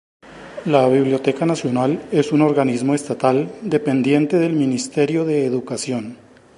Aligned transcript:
La 0.65 0.87
Biblioteca 0.87 1.45
Nacional 1.45 2.01
es 2.11 2.31
un 2.31 2.41
organismo 2.41 2.95
estatal 2.95 3.53
dependiente 3.61 4.39
del 4.39 4.53
Ministerio 4.53 5.25
de 5.25 5.45
Educación. 5.45 6.17